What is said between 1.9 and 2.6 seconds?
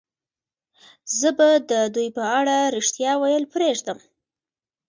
دوی په اړه